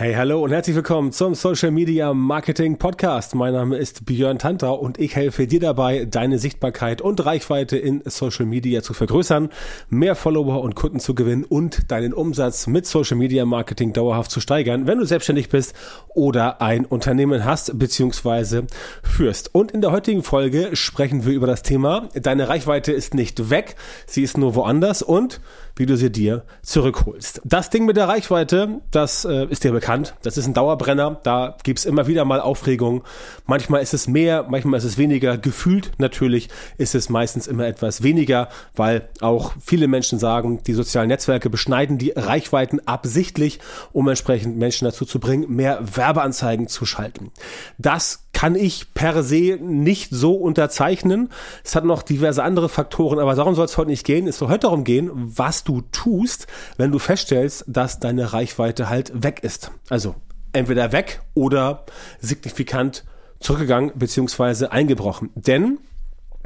[0.00, 3.34] Hey, hallo und herzlich willkommen zum Social Media Marketing Podcast.
[3.34, 8.00] Mein Name ist Björn Tantra und ich helfe dir dabei, deine Sichtbarkeit und Reichweite in
[8.06, 9.50] Social Media zu vergrößern,
[9.90, 14.40] mehr Follower und Kunden zu gewinnen und deinen Umsatz mit Social Media Marketing dauerhaft zu
[14.40, 15.74] steigern, wenn du selbstständig bist
[16.14, 18.62] oder ein Unternehmen hast bzw.
[19.02, 19.54] führst.
[19.54, 23.76] Und in der heutigen Folge sprechen wir über das Thema, deine Reichweite ist nicht weg,
[24.06, 25.42] sie ist nur woanders und
[25.80, 27.40] wie du sie dir zurückholst.
[27.42, 30.14] Das Ding mit der Reichweite, das äh, ist dir bekannt.
[30.22, 31.18] Das ist ein Dauerbrenner.
[31.22, 33.02] Da gibt's immer wieder mal Aufregung.
[33.46, 35.38] Manchmal ist es mehr, manchmal ist es weniger.
[35.38, 41.08] Gefühlt natürlich ist es meistens immer etwas weniger, weil auch viele Menschen sagen, die sozialen
[41.08, 43.58] Netzwerke beschneiden die Reichweiten absichtlich,
[43.92, 47.32] um entsprechend Menschen dazu zu bringen, mehr Werbeanzeigen zu schalten.
[47.78, 51.30] Das kann ich per se nicht so unterzeichnen.
[51.64, 54.26] Es hat noch diverse andere Faktoren, aber darum soll es heute nicht gehen.
[54.26, 59.22] Es soll heute darum gehen, was du tust, wenn du feststellst, dass deine Reichweite halt
[59.22, 59.72] weg ist.
[59.88, 60.14] Also
[60.52, 61.84] entweder weg oder
[62.20, 63.04] signifikant
[63.40, 65.30] zurückgegangen beziehungsweise eingebrochen.
[65.34, 65.78] Denn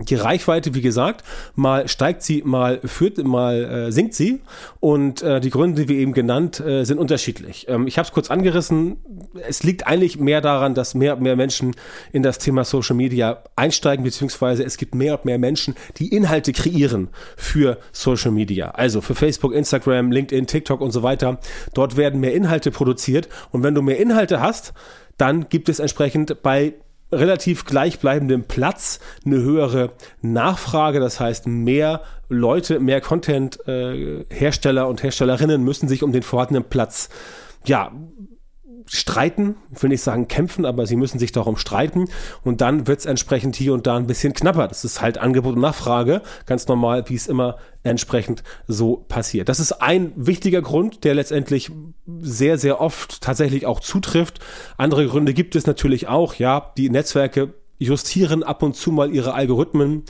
[0.00, 1.22] die Reichweite, wie gesagt,
[1.54, 4.40] mal steigt sie, mal führt, mal äh, sinkt sie.
[4.80, 7.66] Und äh, die Gründe, wir eben genannt, äh, sind unterschiedlich.
[7.68, 8.96] Ähm, ich habe es kurz angerissen.
[9.48, 11.76] Es liegt eigentlich mehr daran, dass mehr und mehr Menschen
[12.12, 16.52] in das Thema Social Media einsteigen, beziehungsweise es gibt mehr und mehr Menschen, die Inhalte
[16.52, 18.70] kreieren für Social Media.
[18.70, 21.38] Also für Facebook, Instagram, LinkedIn, TikTok und so weiter.
[21.72, 23.28] Dort werden mehr Inhalte produziert.
[23.52, 24.74] Und wenn du mehr Inhalte hast,
[25.18, 26.74] dann gibt es entsprechend bei
[27.18, 31.00] relativ gleichbleibendem Platz eine höhere Nachfrage.
[31.00, 37.08] Das heißt, mehr Leute, mehr Content-Hersteller äh, und Herstellerinnen müssen sich um den vorhandenen Platz
[37.66, 37.92] ja,
[38.86, 42.06] streiten, ich will nicht sagen kämpfen, aber sie müssen sich darum streiten
[42.42, 44.68] und dann wird es entsprechend hier und da ein bisschen knapper.
[44.68, 49.48] Das ist halt Angebot und Nachfrage, ganz normal, wie es immer entsprechend so passiert.
[49.48, 51.70] Das ist ein wichtiger Grund, der letztendlich
[52.20, 54.40] sehr, sehr oft tatsächlich auch zutrifft.
[54.76, 59.34] Andere Gründe gibt es natürlich auch, ja, die Netzwerke justieren ab und zu mal ihre
[59.34, 60.04] Algorithmen.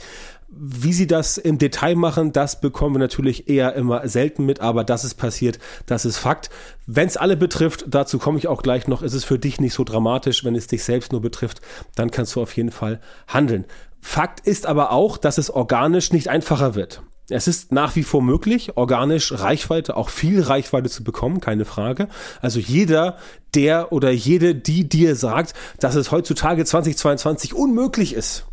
[0.57, 4.85] Wie sie das im Detail machen, das bekommen wir natürlich eher immer selten mit, aber
[4.85, 6.49] das ist passiert, das ist Fakt.
[6.85, 9.73] Wenn es alle betrifft, dazu komme ich auch gleich noch, ist es für dich nicht
[9.73, 11.59] so dramatisch, wenn es dich selbst nur betrifft,
[11.95, 13.65] dann kannst du auf jeden Fall handeln.
[13.99, 17.01] Fakt ist aber auch, dass es organisch nicht einfacher wird.
[17.29, 22.07] Es ist nach wie vor möglich, organisch Reichweite, auch viel Reichweite zu bekommen, keine Frage.
[22.39, 23.17] Also jeder,
[23.55, 28.45] der oder jede, die dir sagt, dass es heutzutage 2022 unmöglich ist,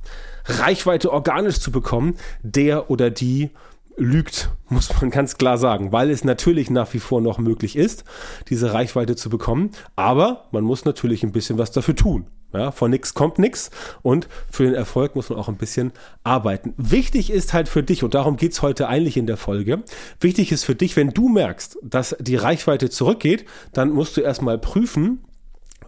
[0.45, 3.51] Reichweite organisch zu bekommen, der oder die
[3.97, 8.05] lügt, muss man ganz klar sagen, weil es natürlich nach wie vor noch möglich ist,
[8.49, 12.27] diese Reichweite zu bekommen, aber man muss natürlich ein bisschen was dafür tun.
[12.55, 13.71] Ja, von nichts kommt nichts
[14.03, 15.91] und für den Erfolg muss man auch ein bisschen
[16.23, 16.75] arbeiten.
[16.77, 19.83] Wichtig ist halt für dich, und darum geht's heute eigentlich in der Folge,
[20.21, 24.59] wichtig ist für dich, wenn du merkst, dass die Reichweite zurückgeht, dann musst du erstmal
[24.59, 25.25] prüfen,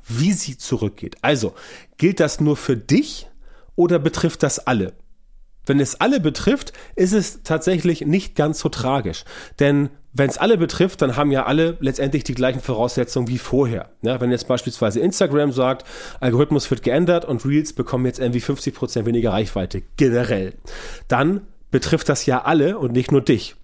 [0.09, 1.17] wie sie zurückgeht.
[1.21, 1.53] Also,
[1.99, 3.27] gilt das nur für dich
[3.77, 4.93] oder betrifft das alle?
[5.67, 9.25] Wenn es alle betrifft, ist es tatsächlich nicht ganz so tragisch.
[9.61, 13.91] Denn wenn es alle betrifft, dann haben ja alle letztendlich die gleichen Voraussetzungen wie vorher.
[14.03, 15.87] Ja, wenn jetzt beispielsweise Instagram sagt,
[16.21, 20.55] Algorithmus wird geändert und Reels bekommen jetzt irgendwie 50 Prozent weniger Reichweite generell,
[21.09, 21.41] dann
[21.71, 23.57] betrifft das ja alle und nicht nur dich.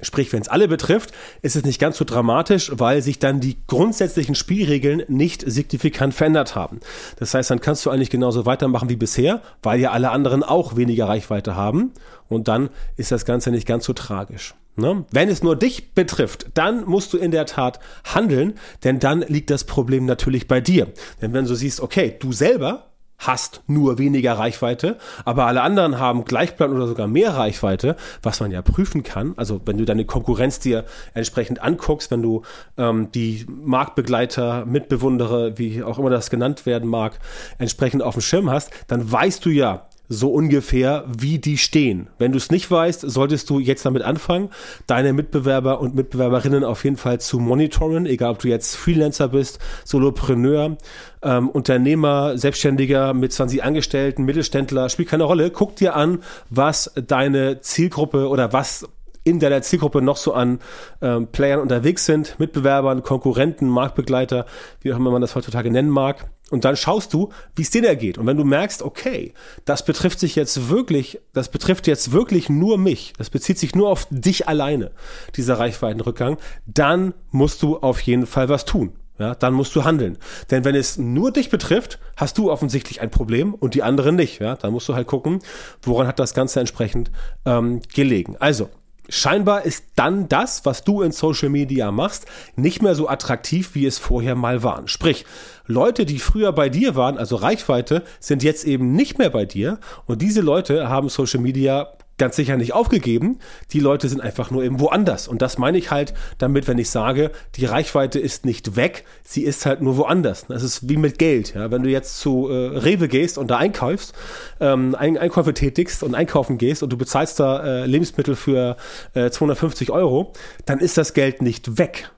[0.00, 3.56] Sprich, wenn es alle betrifft, ist es nicht ganz so dramatisch, weil sich dann die
[3.66, 6.80] grundsätzlichen Spielregeln nicht signifikant verändert haben.
[7.18, 10.76] Das heißt, dann kannst du eigentlich genauso weitermachen wie bisher, weil ja alle anderen auch
[10.76, 11.92] weniger Reichweite haben.
[12.28, 14.54] Und dann ist das Ganze nicht ganz so tragisch.
[14.76, 15.04] Ne?
[15.12, 19.50] Wenn es nur dich betrifft, dann musst du in der Tat handeln, denn dann liegt
[19.50, 20.88] das Problem natürlich bei dir.
[21.22, 26.24] Denn wenn du siehst, okay, du selber hast nur weniger Reichweite, aber alle anderen haben
[26.24, 29.34] gleichplan oder sogar mehr Reichweite, was man ja prüfen kann.
[29.36, 32.42] Also wenn du deine Konkurrenz dir entsprechend anguckst, wenn du
[32.76, 37.18] ähm, die Marktbegleiter, Mitbewundere, wie auch immer das genannt werden mag,
[37.58, 42.08] entsprechend auf dem Schirm hast, dann weißt du ja, so ungefähr, wie die stehen.
[42.18, 44.50] Wenn du es nicht weißt, solltest du jetzt damit anfangen,
[44.86, 49.58] deine Mitbewerber und Mitbewerberinnen auf jeden Fall zu monitoren, egal ob du jetzt Freelancer bist,
[49.84, 50.76] Solopreneur,
[51.22, 55.50] ähm, Unternehmer, Selbstständiger mit 20 Angestellten, Mittelständler, spielt keine Rolle.
[55.50, 58.86] Guck dir an, was deine Zielgruppe oder was
[59.24, 60.60] in deiner Zielgruppe noch so an
[61.02, 64.46] ähm, Playern unterwegs sind, Mitbewerbern, Konkurrenten, Marktbegleiter,
[64.80, 66.26] wie auch immer man das heutzutage nennen mag.
[66.50, 68.18] Und dann schaust du, wie es denen ergeht.
[68.18, 69.32] Und wenn du merkst, okay,
[69.64, 73.88] das betrifft sich jetzt wirklich, das betrifft jetzt wirklich nur mich, das bezieht sich nur
[73.88, 74.90] auf dich alleine,
[75.36, 76.36] dieser Reichweitenrückgang,
[76.66, 78.92] dann musst du auf jeden Fall was tun.
[79.18, 80.18] Ja, dann musst du handeln.
[80.50, 84.40] Denn wenn es nur dich betrifft, hast du offensichtlich ein Problem und die anderen nicht.
[84.40, 85.38] Ja, dann musst du halt gucken,
[85.82, 87.12] woran hat das Ganze entsprechend
[87.44, 88.36] ähm, gelegen.
[88.40, 88.70] Also,
[89.08, 93.84] Scheinbar ist dann das, was du in Social Media machst, nicht mehr so attraktiv, wie
[93.84, 94.88] es vorher mal waren.
[94.88, 95.26] Sprich,
[95.66, 99.78] Leute, die früher bei dir waren, also Reichweite, sind jetzt eben nicht mehr bei dir
[100.06, 103.38] und diese Leute haben Social Media ganz sicher nicht aufgegeben.
[103.72, 105.28] Die Leute sind einfach nur eben woanders.
[105.28, 109.42] Und das meine ich halt damit, wenn ich sage, die Reichweite ist nicht weg, sie
[109.42, 110.46] ist halt nur woanders.
[110.48, 111.54] Das ist wie mit Geld.
[111.54, 111.70] Ja?
[111.70, 114.14] Wenn du jetzt zu äh, Rewe gehst und da einkaufst,
[114.60, 118.76] ähm, Ein Einkäufe tätigst und einkaufen gehst und du bezahlst da äh, Lebensmittel für
[119.14, 120.32] äh, 250 Euro,
[120.64, 122.10] dann ist das Geld nicht weg.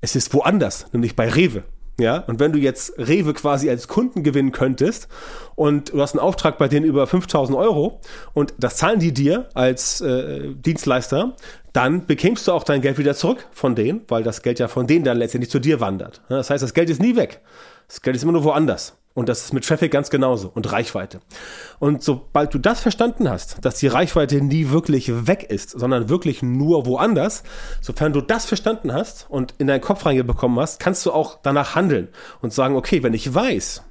[0.00, 1.64] Es ist woanders, nämlich bei Rewe.
[2.00, 5.06] Ja, und wenn du jetzt Rewe quasi als Kunden gewinnen könntest
[5.54, 8.00] und du hast einen Auftrag bei denen über 5000 Euro
[8.32, 11.36] und das zahlen die dir als äh, Dienstleister,
[11.72, 14.88] dann bekämst du auch dein Geld wieder zurück von denen, weil das Geld ja von
[14.88, 16.20] denen dann letztendlich zu dir wandert.
[16.28, 17.40] Das heißt, das Geld ist nie weg.
[17.86, 18.96] Das Geld ist immer nur woanders.
[19.14, 21.20] Und das ist mit Traffic ganz genauso und Reichweite.
[21.78, 26.42] Und sobald du das verstanden hast, dass die Reichweite nie wirklich weg ist, sondern wirklich
[26.42, 27.44] nur woanders,
[27.80, 31.76] sofern du das verstanden hast und in deinen Kopf reingebekommen hast, kannst du auch danach
[31.76, 32.08] handeln
[32.42, 33.84] und sagen, okay, wenn ich weiß,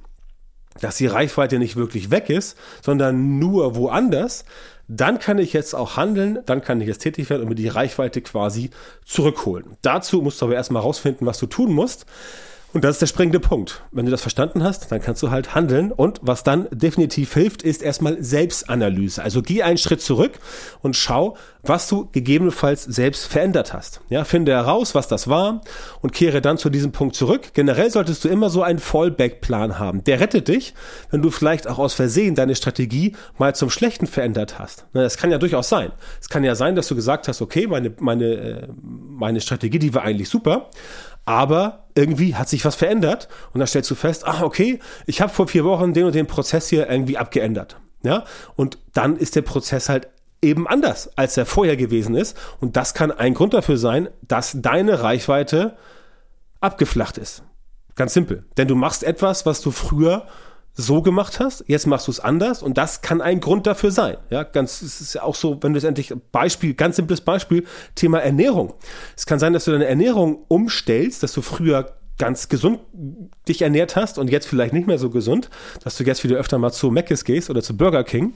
[0.80, 4.44] dass die Reichweite nicht wirklich weg ist, sondern nur woanders,
[4.88, 7.68] dann kann ich jetzt auch handeln, dann kann ich jetzt tätig werden und mir die
[7.68, 8.70] Reichweite quasi
[9.04, 9.76] zurückholen.
[9.80, 12.04] Dazu musst du aber erstmal rausfinden, was du tun musst.
[12.74, 13.82] Und das ist der springende Punkt.
[13.92, 15.92] Wenn du das verstanden hast, dann kannst du halt handeln.
[15.92, 19.22] Und was dann definitiv hilft, ist erstmal Selbstanalyse.
[19.22, 20.40] Also geh einen Schritt zurück
[20.82, 24.00] und schau, was du gegebenenfalls selbst verändert hast.
[24.08, 25.60] Ja, finde heraus, was das war
[26.02, 27.54] und kehre dann zu diesem Punkt zurück.
[27.54, 30.02] Generell solltest du immer so einen Fallback-Plan haben.
[30.02, 30.74] Der rettet dich,
[31.12, 34.84] wenn du vielleicht auch aus Versehen deine Strategie mal zum Schlechten verändert hast.
[34.92, 35.92] Das kann ja durchaus sein.
[36.20, 39.94] Es kann ja sein, dass du gesagt hast, okay, meine, meine, äh, meine Strategie, die
[39.94, 40.70] war eigentlich super
[41.24, 45.32] aber irgendwie hat sich was verändert und dann stellst du fest, ah, okay, ich habe
[45.32, 47.76] vor vier Wochen den und den Prozess hier irgendwie abgeändert.
[48.02, 48.24] Ja,
[48.56, 50.08] und dann ist der Prozess halt
[50.42, 52.36] eben anders, als er vorher gewesen ist.
[52.60, 55.76] Und das kann ein Grund dafür sein, dass deine Reichweite
[56.60, 57.42] abgeflacht ist.
[57.94, 58.44] Ganz simpel.
[58.56, 60.26] Denn du machst etwas, was du früher
[60.74, 64.16] so gemacht hast, jetzt machst du es anders und das kann ein Grund dafür sein.
[64.30, 67.64] Ja, ganz, es ist ja auch so, wenn du es endlich, Beispiel, ganz simples Beispiel,
[67.94, 68.74] Thema Ernährung.
[69.16, 72.80] Es kann sein, dass du deine Ernährung umstellst, dass du früher ganz gesund
[73.48, 75.50] dich ernährt hast und jetzt vielleicht nicht mehr so gesund,
[75.82, 78.34] dass du jetzt wieder öfter mal zu Mc's gehst oder zu Burger King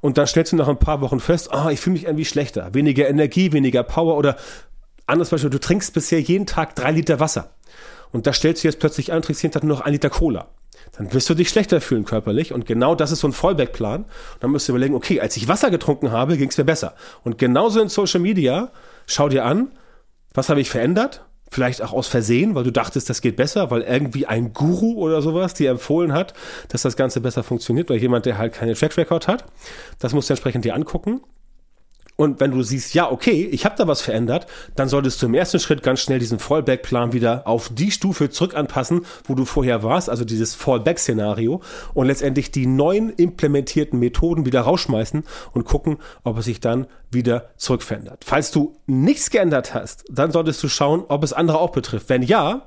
[0.00, 2.24] und dann stellst du nach ein paar Wochen fest, ah, oh, ich fühle mich irgendwie
[2.24, 4.36] schlechter, weniger Energie, weniger Power oder
[5.06, 7.50] anderes Beispiel, du trinkst bisher jeden Tag drei Liter Wasser
[8.12, 10.48] und da stellst du jetzt plötzlich an, trinkst jeden Tag nur noch ein Liter Cola
[10.96, 12.52] dann wirst du dich schlechter fühlen körperlich.
[12.52, 14.04] Und genau das ist so ein Fallback-Plan.
[14.40, 16.94] Dann musst du überlegen, okay, als ich Wasser getrunken habe, ging es mir besser.
[17.24, 18.70] Und genauso in Social Media,
[19.06, 19.72] schau dir an,
[20.34, 21.24] was habe ich verändert?
[21.50, 25.22] Vielleicht auch aus Versehen, weil du dachtest, das geht besser, weil irgendwie ein Guru oder
[25.22, 26.34] sowas dir empfohlen hat,
[26.68, 29.44] dass das Ganze besser funktioniert, oder jemand, der halt keine Track Record hat.
[29.98, 31.22] Das musst du entsprechend dir angucken.
[32.20, 35.34] Und wenn du siehst, ja, okay, ich habe da was verändert, dann solltest du im
[35.34, 39.84] ersten Schritt ganz schnell diesen Fallback-Plan wieder auf die Stufe zurück anpassen, wo du vorher
[39.84, 41.62] warst, also dieses Fallback-Szenario
[41.94, 45.22] und letztendlich die neuen implementierten Methoden wieder rausschmeißen
[45.52, 48.24] und gucken, ob es sich dann wieder zurück verändert.
[48.26, 52.08] Falls du nichts geändert hast, dann solltest du schauen, ob es andere auch betrifft.
[52.08, 52.66] Wenn ja,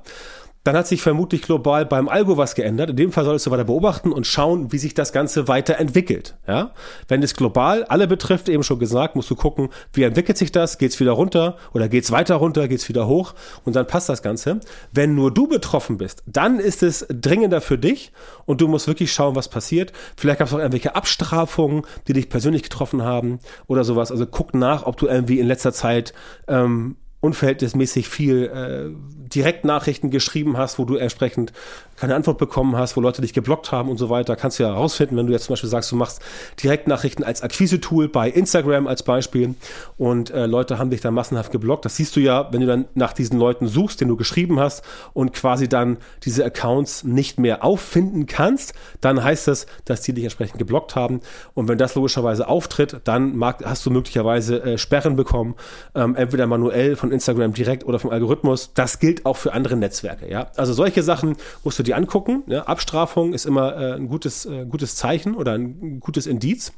[0.64, 2.90] dann hat sich vermutlich global beim Algo was geändert.
[2.90, 6.36] In dem Fall solltest du weiter beobachten und schauen, wie sich das Ganze weiterentwickelt.
[6.46, 6.72] Ja?
[7.08, 10.78] Wenn es global alle betrifft, eben schon gesagt, musst du gucken, wie entwickelt sich das?
[10.78, 12.68] Geht's wieder runter oder geht's weiter runter?
[12.68, 13.34] Geht's wieder hoch?
[13.64, 14.60] Und dann passt das Ganze.
[14.92, 18.12] Wenn nur du betroffen bist, dann ist es dringender für dich
[18.44, 19.92] und du musst wirklich schauen, was passiert.
[20.16, 24.12] Vielleicht gab es auch irgendwelche Abstrafungen, die dich persönlich getroffen haben oder sowas.
[24.12, 26.12] Also guck nach, ob du irgendwie in letzter Zeit
[26.46, 31.52] ähm, unverhältnismäßig viel äh, Direktnachrichten geschrieben hast, wo du entsprechend
[31.96, 34.70] keine Antwort bekommen hast, wo Leute dich geblockt haben und so weiter, kannst du ja
[34.70, 36.20] herausfinden, wenn du jetzt zum Beispiel sagst, du machst
[36.60, 39.54] Direktnachrichten als Akquise-Tool bei Instagram als Beispiel
[39.98, 41.84] und äh, Leute haben dich dann massenhaft geblockt.
[41.84, 44.84] Das siehst du ja, wenn du dann nach diesen Leuten suchst, den du geschrieben hast
[45.12, 50.24] und quasi dann diese Accounts nicht mehr auffinden kannst, dann heißt das, dass die dich
[50.24, 51.20] entsprechend geblockt haben.
[51.54, 55.54] Und wenn das logischerweise auftritt, dann mag, hast du möglicherweise äh, Sperren bekommen,
[55.94, 58.72] ähm, entweder manuell von Instagram direkt oder vom Algorithmus.
[58.74, 60.30] Das gilt auch für andere Netzwerke.
[60.30, 62.42] Ja, also solche Sachen musst du dir angucken.
[62.46, 62.64] Ja?
[62.64, 66.72] Abstrafung ist immer äh, ein gutes, äh, gutes Zeichen oder ein gutes Indiz.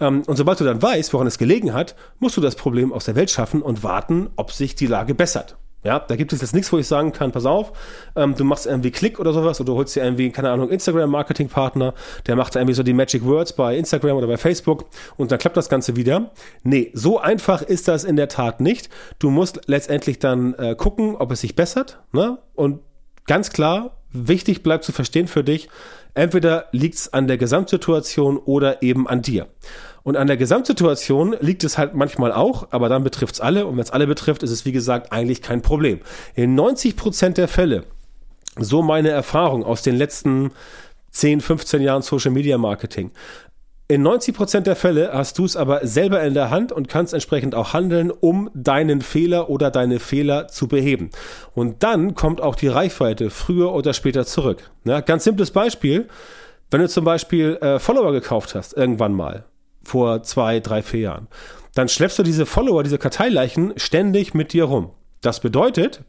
[0.00, 3.04] Ähm, und sobald du dann weißt, woran es gelegen hat, musst du das Problem aus
[3.04, 5.56] der Welt schaffen und warten, ob sich die Lage bessert.
[5.84, 7.72] Ja, da gibt es jetzt nichts, wo ich sagen kann, pass auf,
[8.14, 11.94] ähm, du machst irgendwie Klick oder sowas oder du holst dir irgendwie, keine Ahnung, Instagram-Marketing-Partner,
[12.26, 14.86] der macht irgendwie so die Magic Words bei Instagram oder bei Facebook
[15.16, 16.30] und dann klappt das Ganze wieder.
[16.62, 18.90] Nee, so einfach ist das in der Tat nicht.
[19.18, 22.38] Du musst letztendlich dann äh, gucken, ob es sich bessert, ne?
[22.54, 22.80] Und
[23.26, 25.68] ganz klar, wichtig bleibt zu verstehen für dich,
[26.14, 29.48] entweder liegt es an der Gesamtsituation oder eben an dir.
[30.02, 33.66] Und an der Gesamtsituation liegt es halt manchmal auch, aber dann betrifft es alle.
[33.66, 36.00] Und wenn es alle betrifft, ist es wie gesagt eigentlich kein Problem.
[36.34, 37.84] In 90 Prozent der Fälle,
[38.58, 40.50] so meine Erfahrung aus den letzten
[41.12, 43.12] 10, 15 Jahren Social Media Marketing,
[43.92, 47.12] in 90 Prozent der Fälle hast du es aber selber in der Hand und kannst
[47.12, 51.10] entsprechend auch handeln, um deinen Fehler oder deine Fehler zu beheben.
[51.54, 54.70] Und dann kommt auch die Reichweite früher oder später zurück.
[54.84, 56.08] Ja, ganz simples Beispiel.
[56.70, 59.44] Wenn du zum Beispiel äh, Follower gekauft hast, irgendwann mal,
[59.84, 61.28] vor zwei, drei, vier Jahren,
[61.74, 64.88] dann schleppst du diese Follower, diese Karteileichen ständig mit dir rum.
[65.20, 66.00] Das bedeutet,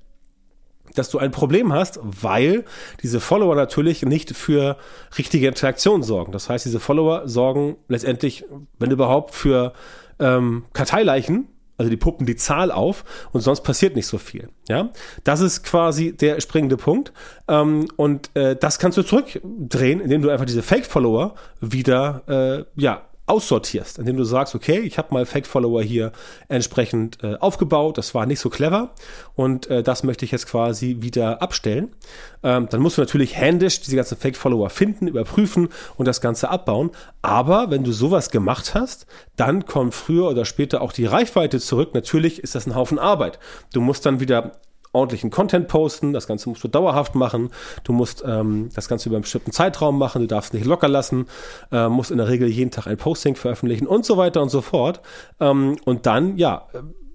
[0.94, 2.66] dass du ein Problem hast, weil
[3.02, 4.78] diese Follower natürlich nicht für
[5.18, 6.32] richtige Interaktion sorgen.
[6.32, 8.46] Das heißt, diese Follower sorgen letztendlich,
[8.80, 9.74] wenn überhaupt, für
[10.20, 11.48] ähm, Karteileichen,
[11.78, 14.50] also die puppen die Zahl auf und sonst passiert nicht so viel.
[14.70, 14.92] Ja,
[15.24, 17.12] das ist quasi der springende Punkt
[17.48, 23.02] ähm, und äh, das kannst du zurückdrehen, indem du einfach diese Fake-Follower wieder äh, ja
[23.25, 26.12] aussortierst, indem du sagst, okay, ich habe mal Fake-Follower hier
[26.50, 28.94] entsprechend äh, aufgebaut, das war nicht so clever
[29.36, 31.96] und äh, das möchte ich jetzt quasi wieder abstellen.
[32.44, 36.92] Ähm, dann musst du natürlich händisch diese ganzen Fake-Follower finden, überprüfen und das Ganze abbauen.
[37.22, 39.06] Aber wenn du sowas gemacht hast,
[39.38, 41.94] dann kommt früher oder später auch die Reichweite zurück.
[41.94, 43.39] Natürlich ist das ein Haufen Arbeit.
[43.72, 44.60] Du musst dann wieder
[44.94, 47.50] ordentlichen Content posten, das Ganze musst du dauerhaft machen,
[47.84, 51.28] du musst ähm, das Ganze über einen bestimmten Zeitraum machen, du darfst nicht locker lassen,
[51.72, 54.62] äh, musst in der Regel jeden Tag ein Posting veröffentlichen und so weiter und so
[54.62, 55.02] fort.
[55.40, 56.68] Ähm, und dann, ja,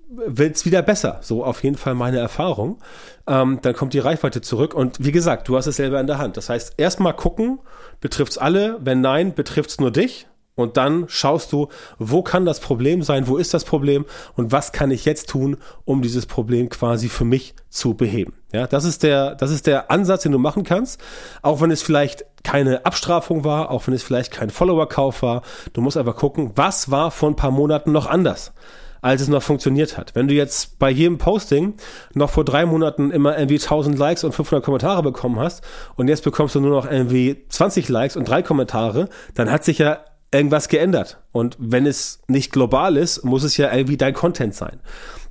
[0.09, 1.21] wird's wieder besser.
[1.23, 2.79] So auf jeden Fall meine Erfahrung.
[3.27, 6.19] Ähm, dann kommt die Reichweite zurück und wie gesagt, du hast es selber in der
[6.19, 6.37] Hand.
[6.37, 7.61] Das heißt, erstmal gucken,
[8.01, 8.79] betrifft's alle?
[8.81, 10.27] Wenn nein, betrifft's nur dich?
[10.59, 11.69] Und dann schaust du,
[12.01, 15.57] wo kann das Problem sein, wo ist das Problem und was kann ich jetzt tun,
[15.85, 18.33] um dieses Problem quasi für mich zu beheben.
[18.53, 21.01] Ja, das ist der, das ist der Ansatz, den du machen kannst.
[21.43, 25.43] Auch wenn es vielleicht keine Abstrafung war, auch wenn es vielleicht kein Follower-Kauf war.
[25.75, 28.53] Du musst einfach gucken, was war vor ein paar Monaten noch anders
[29.01, 30.15] als es noch funktioniert hat.
[30.15, 31.75] Wenn du jetzt bei jedem Posting
[32.15, 35.63] noch vor drei Monaten immer irgendwie 1000 Likes und 500 Kommentare bekommen hast
[35.97, 39.79] und jetzt bekommst du nur noch irgendwie 20 Likes und drei Kommentare, dann hat sich
[39.79, 40.01] ja
[40.31, 41.19] irgendwas geändert.
[41.33, 44.81] Und wenn es nicht global ist, muss es ja irgendwie dein Content sein.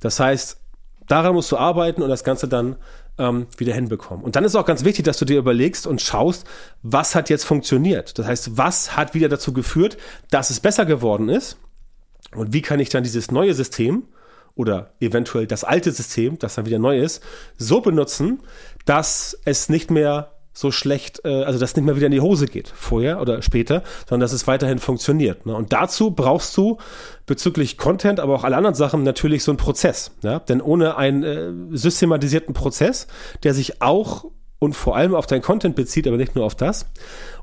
[0.00, 0.58] Das heißt,
[1.06, 2.76] daran musst du arbeiten und das Ganze dann
[3.18, 4.24] ähm, wieder hinbekommen.
[4.24, 6.46] Und dann ist auch ganz wichtig, dass du dir überlegst und schaust,
[6.82, 8.18] was hat jetzt funktioniert.
[8.18, 9.96] Das heißt, was hat wieder dazu geführt,
[10.30, 11.58] dass es besser geworden ist
[12.34, 14.04] und wie kann ich dann dieses neue System
[14.54, 17.22] oder eventuell das alte System, das dann wieder neu ist,
[17.56, 18.40] so benutzen,
[18.84, 22.46] dass es nicht mehr so schlecht, äh, also dass nicht mehr wieder in die Hose
[22.46, 25.46] geht, vorher oder später, sondern dass es weiterhin funktioniert.
[25.46, 25.54] Ne?
[25.54, 26.78] Und dazu brauchst du
[27.26, 30.10] bezüglich Content, aber auch alle anderen Sachen natürlich so einen Prozess.
[30.22, 30.40] Ja?
[30.40, 33.06] Denn ohne einen äh, systematisierten Prozess,
[33.44, 34.24] der sich auch
[34.58, 36.86] und vor allem auf dein Content bezieht, aber nicht nur auf das.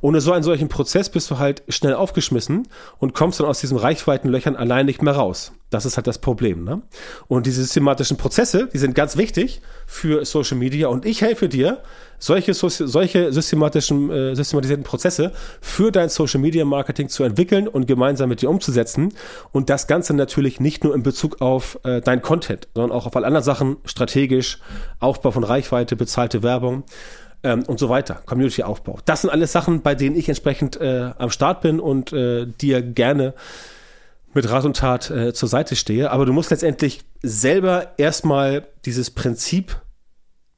[0.01, 2.67] Ohne so einen solchen Prozess bist du halt schnell aufgeschmissen
[3.00, 5.53] und kommst dann aus diesen Reichweitenlöchern allein nicht mehr raus.
[5.69, 6.63] Das ist halt das Problem.
[6.63, 6.81] Ne?
[7.27, 11.81] Und diese systematischen Prozesse, die sind ganz wichtig für Social Media und ich helfe dir,
[12.17, 15.31] solche, solche systematischen, äh, systematisierten Prozesse
[15.62, 19.13] für dein Social Media Marketing zu entwickeln und gemeinsam mit dir umzusetzen.
[19.51, 23.15] Und das Ganze natürlich nicht nur in Bezug auf äh, dein Content, sondern auch auf
[23.15, 24.60] alle anderen Sachen, strategisch,
[25.00, 26.84] Aufbau von Reichweite, bezahlte Werbung
[27.46, 29.00] ähm, und so weiter, Community-Aufbau.
[29.06, 32.82] Das sind alles Sachen, bei denen ich entsprechend äh, am Start bin und äh, dir
[32.82, 33.34] gerne
[34.34, 36.12] mit Rat und Tat äh, zur Seite stehe.
[36.12, 39.80] Aber du musst letztendlich selber erstmal dieses Prinzip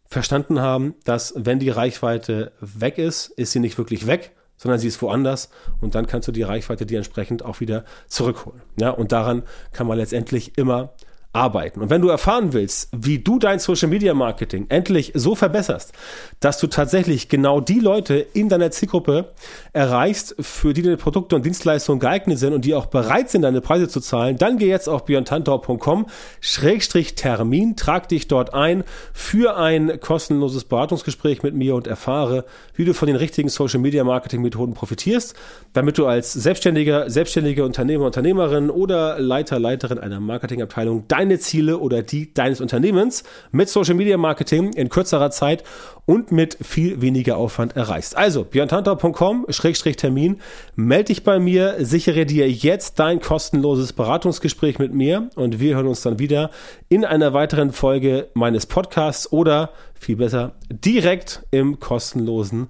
[0.07, 4.87] verstanden haben, dass wenn die Reichweite weg ist, ist sie nicht wirklich weg, sondern sie
[4.87, 5.49] ist woanders
[5.81, 8.61] und dann kannst du die Reichweite dir entsprechend auch wieder zurückholen.
[8.79, 10.93] Ja, und daran kann man letztendlich immer
[11.33, 11.81] arbeiten.
[11.81, 15.93] Und wenn du erfahren willst, wie du dein Social Media Marketing endlich so verbesserst,
[16.39, 19.33] dass du tatsächlich genau die Leute in deiner Zielgruppe
[19.73, 23.61] erreichst, für die deine Produkte und Dienstleistungen geeignet sind und die auch bereit sind, deine
[23.61, 26.07] Preise zu zahlen, dann geh jetzt auf björntantau.com
[26.41, 32.85] Schrägstrich Termin, trag dich dort ein für ein kostenloses Beratungsgespräch mit mir und erfahre, wie
[32.85, 35.35] du von den richtigen Social Media Marketing Methoden profitierst,
[35.73, 42.03] damit du als Selbstständiger, selbstständige Unternehmer, Unternehmerin oder Leiter, Leiterin einer Marketingabteilung deine Ziele oder
[42.03, 45.63] die deines Unternehmens mit Social Media Marketing in kürzerer Zeit
[46.05, 48.15] und mit viel weniger Aufwand erreichst.
[48.15, 50.39] Also björntantau.com-termin,
[50.75, 55.87] melde dich bei mir, sichere dir jetzt dein kostenloses Beratungsgespräch mit mir und wir hören
[55.87, 56.51] uns dann wieder
[56.87, 62.67] in einer weiteren Folge meines Podcasts oder viel besser direkt im kostenlosen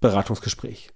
[0.00, 0.90] Beratungsgespräch.